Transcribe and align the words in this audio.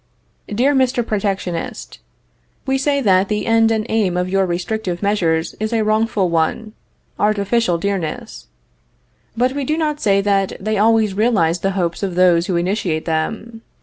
MY 0.49 0.55
DEAR 0.55 0.87
PROTECTIONIST: 1.03 1.99
We 2.65 2.79
say 2.79 3.01
that 3.01 3.27
the 3.27 3.45
end 3.45 3.69
and 3.69 3.85
aim 3.87 4.17
of 4.17 4.29
your 4.29 4.47
restrictive 4.47 5.03
measures 5.03 5.53
is 5.59 5.71
a 5.71 5.83
wrongful 5.83 6.27
one 6.31 6.73
artificial 7.19 7.77
dearness. 7.77 8.47
But 9.37 9.51
we 9.51 9.63
do 9.63 9.77
not 9.77 9.99
say 10.01 10.19
that 10.19 10.53
they 10.59 10.79
always 10.79 11.13
realize 11.13 11.59
the 11.59 11.73
hopes 11.77 12.01
of 12.01 12.15
those 12.15 12.47
who 12.47 12.55
initiate 12.55 13.05
them. 13.05 13.61